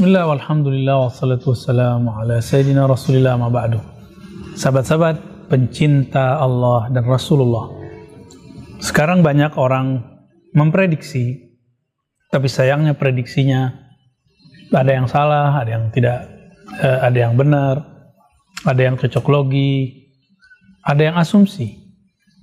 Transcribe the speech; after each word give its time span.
Bismillah, 0.00 0.32
walhamdulillah, 0.32 0.96
wassalatu 1.12 1.52
wassalamu 1.52 2.08
ala 2.16 2.40
sayyidina 2.40 2.88
rasulillah 2.88 3.36
ma 3.36 3.52
ba'du. 3.52 3.84
Sahabat-sahabat 4.56 5.44
pencinta 5.52 6.40
Allah 6.40 6.88
dan 6.88 7.04
Rasulullah. 7.04 7.68
Sekarang 8.80 9.20
banyak 9.20 9.60
orang 9.60 10.00
memprediksi, 10.56 11.52
tapi 12.32 12.48
sayangnya 12.48 12.96
prediksinya 12.96 13.76
ada 14.72 14.88
yang 14.88 15.04
salah, 15.04 15.60
ada 15.60 15.68
yang 15.68 15.92
tidak, 15.92 16.32
eh, 16.80 16.98
ada 17.04 17.18
yang 17.20 17.36
benar, 17.36 17.84
ada 18.64 18.80
yang 18.80 18.96
cocok 18.96 19.28
logi, 19.28 20.00
ada 20.80 21.12
yang 21.12 21.20
asumsi. 21.20 21.76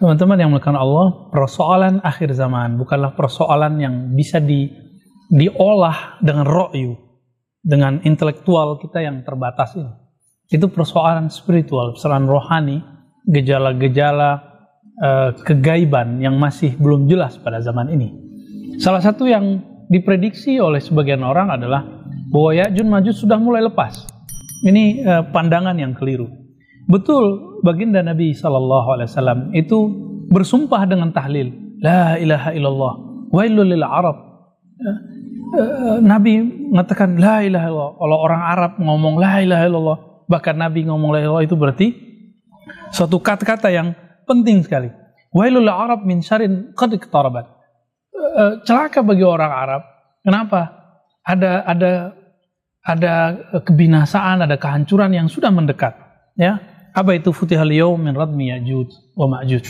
Teman-teman 0.00 0.40
yang 0.40 0.56
melakukan 0.56 0.80
Allah, 0.80 1.28
persoalan 1.28 2.00
akhir 2.00 2.32
zaman 2.32 2.80
bukanlah 2.80 3.12
persoalan 3.12 3.76
yang 3.76 3.94
bisa 4.16 4.40
di, 4.40 4.72
diolah 5.28 6.16
dengan 6.24 6.48
ro'yu, 6.48 7.11
dengan 7.62 8.02
intelektual 8.02 8.76
kita 8.82 9.00
yang 9.00 9.22
terbatas 9.22 9.78
ini. 9.78 9.90
Itu 10.50 10.68
persoalan 10.68 11.30
spiritual, 11.30 11.96
persoalan 11.96 12.28
rohani, 12.28 12.82
gejala-gejala 13.24 14.30
uh, 14.98 15.30
kegaiban 15.46 16.18
yang 16.18 16.36
masih 16.36 16.74
belum 16.76 17.06
jelas 17.06 17.38
pada 17.38 17.62
zaman 17.62 17.88
ini. 17.94 18.12
Salah 18.82 19.00
satu 19.00 19.30
yang 19.30 19.62
diprediksi 19.88 20.58
oleh 20.58 20.82
sebagian 20.82 21.22
orang 21.22 21.54
adalah 21.54 21.86
bahwa 22.28 22.50
Ya'jun 22.52 22.88
Majud 22.90 23.14
sudah 23.14 23.38
mulai 23.38 23.62
lepas. 23.62 24.04
Ini 24.66 24.84
uh, 25.06 25.22
pandangan 25.30 25.78
yang 25.78 25.94
keliru. 25.94 26.28
Betul, 26.90 27.58
baginda 27.62 28.02
Nabi 28.02 28.34
Shallallahu 28.34 28.88
Alaihi 28.98 29.08
Wasallam 29.08 29.38
itu 29.54 29.78
bersumpah 30.28 30.82
dengan 30.84 31.14
tahlil, 31.14 31.78
La 31.78 32.18
ilaha 32.18 32.50
illallah, 32.50 32.94
wailul 33.30 33.70
lil 33.70 33.86
Arab. 33.86 34.18
Uh, 35.52 36.02
Nabi 36.02 36.61
mengatakan 36.72 37.20
la 37.20 37.44
ilaha 37.44 37.68
illallah. 37.68 37.92
Kalau 38.00 38.16
orang 38.16 38.42
Arab 38.48 38.72
ngomong 38.80 39.14
la 39.20 39.44
ilaha 39.44 39.64
illallah, 39.68 39.98
bahkan 40.24 40.56
Nabi 40.56 40.88
ngomong 40.88 41.12
la 41.12 41.20
ilaha 41.20 41.44
itu 41.44 41.52
berarti 41.52 41.92
suatu 42.88 43.20
kata-kata 43.20 43.68
yang 43.68 43.92
penting 44.24 44.64
sekali. 44.64 44.88
Wailul 45.36 45.68
Arab 45.68 46.08
min 46.08 46.24
syarin 46.24 46.72
qad 46.72 46.96
iqtarabat. 46.96 47.44
Uh, 48.12 48.64
celaka 48.64 49.04
bagi 49.04 49.24
orang 49.24 49.52
Arab. 49.52 49.82
Kenapa? 50.24 50.60
Ada 51.28 51.68
ada 51.68 51.90
ada 52.82 53.12
kebinasaan, 53.62 54.42
ada 54.42 54.56
kehancuran 54.56 55.12
yang 55.12 55.28
sudah 55.28 55.52
mendekat. 55.52 55.92
Ya, 56.34 56.58
apa 56.96 57.14
itu 57.16 57.30
futihal 57.30 57.70
yaum 57.70 58.00
min 58.00 58.16
radmi 58.16 58.48
ya'juj 58.48 58.88
wa 59.14 59.28
ma'juj? 59.28 59.64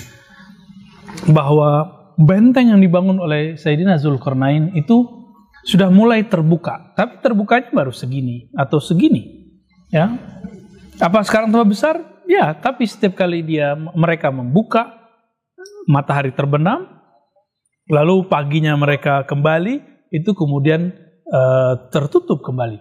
Bahwa 1.28 1.86
benteng 2.16 2.72
yang 2.72 2.80
dibangun 2.80 3.18
oleh 3.18 3.58
Sayyidina 3.58 3.98
Zulkarnain 3.98 4.72
itu 4.78 5.21
sudah 5.62 5.88
mulai 5.88 6.26
terbuka, 6.26 6.94
tapi 6.98 7.22
terbukanya 7.22 7.70
baru 7.70 7.94
segini 7.94 8.50
atau 8.54 8.82
segini. 8.82 9.52
Ya. 9.92 10.10
Apa 10.98 11.22
sekarang 11.22 11.50
tambah 11.50 11.70
besar? 11.70 11.98
Ya, 12.26 12.54
tapi 12.54 12.86
setiap 12.86 13.18
kali 13.18 13.42
dia 13.42 13.74
mereka 13.74 14.30
membuka 14.30 14.88
matahari 15.90 16.30
terbenam, 16.30 16.86
lalu 17.90 18.26
paginya 18.30 18.74
mereka 18.78 19.26
kembali, 19.26 19.82
itu 20.14 20.30
kemudian 20.32 20.94
uh, 21.30 21.90
tertutup 21.90 22.42
kembali. 22.46 22.78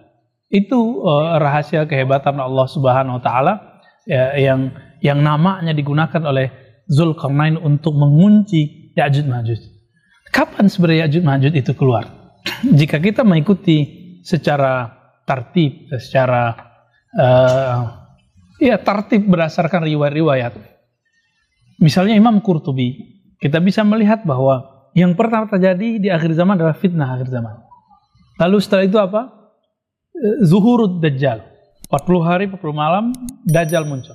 Itu 0.52 1.02
uh, 1.02 1.40
rahasia 1.40 1.88
kehebatan 1.88 2.38
Allah 2.38 2.66
Subhanahu 2.68 3.18
wa 3.18 3.22
taala 3.24 3.54
ya, 4.06 4.36
yang 4.38 4.70
yang 5.02 5.18
namanya 5.18 5.74
digunakan 5.74 6.22
oleh 6.22 6.52
Zulkarnain 6.86 7.58
untuk 7.58 7.96
mengunci 7.96 8.92
Ya'juj 8.94 9.26
Ma'juj. 9.26 9.60
Kapan 10.30 10.68
sebenarnya 10.68 11.08
Ya'juj 11.08 11.22
Ma'juj 11.24 11.52
itu 11.56 11.72
keluar? 11.74 12.21
Jika 12.62 12.98
kita 12.98 13.22
mengikuti 13.22 14.02
secara 14.22 14.90
tertib, 15.26 15.90
secara 15.98 16.54
uh, 17.14 17.80
ya 18.58 18.78
tertib 18.78 19.26
berdasarkan 19.26 19.86
riwayat-riwayat. 19.86 20.54
Misalnya 21.82 22.14
Imam 22.14 22.38
Qurtubi, 22.38 23.18
kita 23.42 23.58
bisa 23.58 23.82
melihat 23.82 24.22
bahwa 24.22 24.86
yang 24.94 25.18
pertama 25.18 25.50
terjadi 25.50 25.98
di 25.98 26.08
akhir 26.10 26.36
zaman 26.38 26.54
adalah 26.54 26.78
fitnah 26.78 27.18
akhir 27.18 27.32
zaman. 27.32 27.58
Lalu 28.38 28.56
setelah 28.62 28.84
itu 28.86 28.98
apa? 29.02 29.22
Zuhurud 30.46 31.02
Dajjal. 31.02 31.42
40 31.90 32.22
hari 32.24 32.44
40 32.48 32.72
malam 32.72 33.10
Dajjal 33.42 33.84
muncul. 33.84 34.14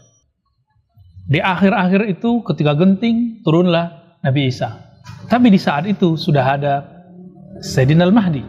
Di 1.28 1.44
akhir-akhir 1.44 2.08
itu 2.08 2.40
ketika 2.48 2.72
genting 2.80 3.44
turunlah 3.44 4.20
Nabi 4.24 4.48
Isa. 4.48 4.80
Tapi 5.28 5.52
di 5.52 5.60
saat 5.60 5.84
itu 5.84 6.16
sudah 6.16 6.56
ada 6.56 6.97
Sayyidina 7.62 8.06
Al-Mahdi. 8.06 8.44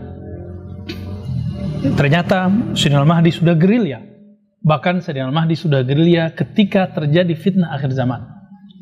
Ternyata 1.96 2.52
Sayyidina 2.76 3.00
Al-Mahdi 3.06 3.30
sudah 3.32 3.54
gerilya. 3.56 4.04
Bahkan 4.60 5.00
Sayyidina 5.00 5.32
Al-Mahdi 5.32 5.54
sudah 5.56 5.80
gerilya 5.86 6.34
ketika 6.36 6.92
terjadi 6.92 7.32
fitnah 7.32 7.72
akhir 7.72 7.94
zaman. 7.96 8.26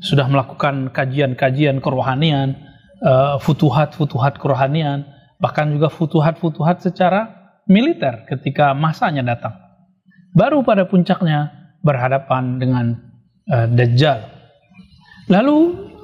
Sudah 0.03 0.27
melakukan 0.27 0.91
kajian-kajian 0.93 1.79
kerohanian, 1.81 2.59
uh, 3.01 3.39
futuhat-futuhat 3.41 4.37
kerohanian, 4.43 5.07
bahkan 5.39 5.71
juga 5.73 5.89
futuhat-futuhat 5.93 6.83
secara 6.83 7.33
militer 7.71 8.27
ketika 8.27 8.75
masanya 8.75 9.37
datang. 9.37 9.55
Baru 10.37 10.67
pada 10.67 10.85
puncaknya 10.85 11.71
berhadapan 11.81 12.59
dengan 12.59 12.87
uh, 13.49 13.67
Dajjal. 13.71 14.27
Lalu 15.31 15.59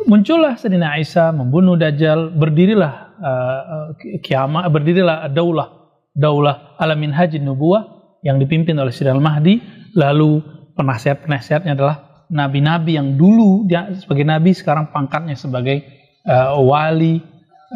muncullah 0.07 0.55
Sayyidina 0.55 0.99
Isa 1.03 1.35
membunuh 1.35 1.75
Dajjal, 1.75 2.33
berdirilah 2.33 3.02
uh, 3.23 3.95
kiamat, 4.19 4.67
berdirilah 4.69 5.31
daulah, 5.31 5.95
daulah 6.13 6.75
alamin 6.83 7.15
haji 7.15 7.39
nubuah 7.39 7.87
yang 8.27 8.43
dipimpin 8.43 8.75
oleh 8.77 8.91
Sayyidina 8.91 9.23
Al-Mahdi, 9.23 9.55
lalu 9.95 10.43
penasihat-penasihatnya 10.75 11.79
adalah 11.79 12.27
nabi-nabi 12.33 12.99
yang 12.99 13.15
dulu 13.15 13.69
dia 13.71 13.93
sebagai 13.95 14.25
nabi 14.27 14.57
sekarang 14.57 14.91
pangkatnya 14.91 15.37
sebagai 15.37 15.85
uh, 16.27 16.59
wali 16.59 17.23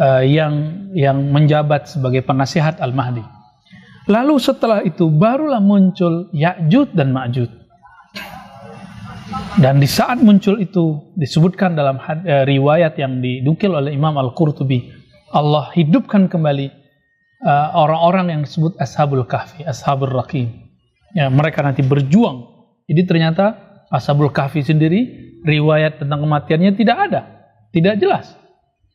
uh, 0.00 0.24
yang 0.24 0.86
yang 0.96 1.18
menjabat 1.30 1.86
sebagai 1.86 2.26
penasihat 2.26 2.82
Al-Mahdi. 2.82 3.22
Lalu 4.06 4.38
setelah 4.38 4.86
itu 4.86 5.10
barulah 5.10 5.58
muncul 5.58 6.30
Ya'jud 6.30 6.94
dan 6.94 7.10
Ma'jud. 7.10 7.50
Dan 9.58 9.82
di 9.82 9.88
saat 9.90 10.22
muncul 10.22 10.62
itu 10.62 11.10
disebutkan 11.18 11.74
dalam 11.74 11.98
riwayat 12.22 12.94
yang 13.00 13.18
didukil 13.18 13.74
oleh 13.74 13.90
Imam 13.96 14.14
Al-Qurtubi, 14.14 15.05
Allah 15.34 15.70
hidupkan 15.74 16.30
kembali 16.30 16.70
orang-orang 17.74 18.26
uh, 18.26 18.32
yang 18.32 18.42
disebut 18.46 18.78
Ashabul 18.78 19.26
Kahfi, 19.26 19.66
Ashabul 19.66 20.10
Raqim. 20.10 20.48
Ya, 21.12 21.28
mereka 21.28 21.62
nanti 21.62 21.82
berjuang. 21.82 22.46
Jadi 22.86 23.02
ternyata 23.04 23.56
Ashabul 23.90 24.30
Kahfi 24.30 24.62
sendiri 24.62 25.34
riwayat 25.42 26.02
tentang 26.02 26.22
kematiannya 26.22 26.72
tidak 26.74 26.96
ada, 27.10 27.20
tidak 27.70 27.98
jelas. 27.98 28.34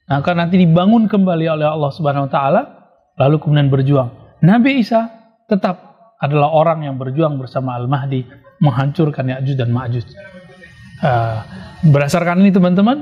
Nah, 0.08 0.20
karena 0.20 0.48
nanti 0.48 0.60
dibangun 0.60 1.08
kembali 1.08 1.46
oleh 1.48 1.68
Allah 1.68 1.92
Subhanahu 1.94 2.28
wa 2.28 2.32
taala 2.32 2.62
lalu 3.16 3.40
kemudian 3.40 3.72
berjuang. 3.72 4.10
Nabi 4.44 4.82
Isa 4.82 5.08
tetap 5.48 5.92
adalah 6.18 6.52
orang 6.52 6.84
yang 6.86 6.96
berjuang 6.98 7.38
bersama 7.38 7.78
Al-Mahdi 7.78 8.26
menghancurkan 8.62 9.26
Ya'juj 9.26 9.56
dan 9.58 9.70
Ma'juj. 9.74 10.06
Uh, 11.02 11.42
berdasarkan 11.90 12.46
ini 12.46 12.54
teman-teman, 12.54 13.02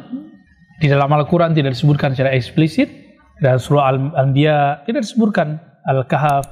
di 0.79 0.87
dalam 0.87 1.11
Al-Quran 1.11 1.51
tidak 1.51 1.75
disebutkan 1.75 2.15
secara 2.15 2.31
eksplisit, 2.31 2.87
dan 3.39 3.57
surah 3.59 3.95
Al-Anbiya 3.95 4.83
tidak 4.83 5.07
disebutkan 5.07 5.59
Al-Kahf, 5.87 6.45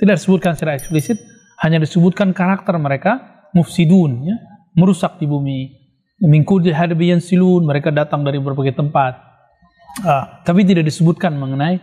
tidak 0.00 0.20
disebutkan 0.20 0.56
secara 0.56 0.76
eksplisit, 0.76 1.20
hanya 1.62 1.80
disebutkan 1.80 2.32
karakter 2.32 2.74
mereka 2.80 3.44
mufsidun, 3.54 4.26
ya, 4.26 4.36
merusak 4.74 5.16
di 5.22 5.26
bumi. 5.30 5.60
Mingkudi 6.24 6.72
hadabiyan 6.72 7.20
silun, 7.20 7.68
mereka 7.68 7.92
datang 7.92 8.24
dari 8.24 8.40
berbagai 8.40 8.74
tempat. 8.74 9.18
Uh, 10.02 10.42
tapi 10.42 10.66
tidak 10.66 10.90
disebutkan 10.90 11.38
mengenai 11.38 11.78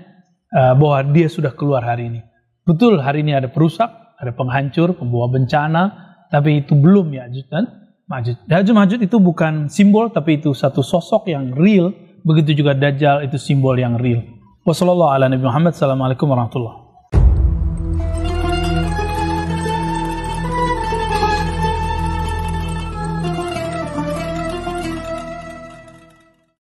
uh, 0.52 0.74
bahwa 0.76 1.00
dia 1.16 1.32
sudah 1.32 1.56
keluar 1.56 1.86
hari 1.86 2.12
ini. 2.12 2.22
Betul 2.68 3.00
hari 3.00 3.24
ini 3.24 3.32
ada 3.32 3.48
perusak, 3.48 3.88
ada 4.20 4.32
penghancur, 4.36 4.98
pembawa 4.98 5.32
bencana, 5.32 5.84
tapi 6.28 6.64
itu 6.64 6.76
belum 6.76 7.12
ya 7.16 7.28
dan 7.48 7.82
Majud. 8.12 8.36
Ya'juj 8.52 8.76
Majud 8.76 9.00
itu 9.00 9.18
bukan 9.24 9.72
simbol, 9.72 10.12
tapi 10.12 10.44
itu 10.44 10.52
satu 10.52 10.84
sosok 10.84 11.32
yang 11.32 11.56
real. 11.56 11.96
Begitu 12.28 12.62
juga 12.62 12.76
Dajjal 12.76 13.24
itu 13.24 13.40
simbol 13.40 13.80
yang 13.80 13.96
real. 13.96 14.22
وصلى 14.66 14.92
الله 14.92 15.10
على 15.12 15.30
نبي 15.30 15.46
محمد. 15.48 15.68
السلام 15.68 16.02
عليكم 16.02 16.32
ورحمة 16.32 16.56
الله. 16.56 16.81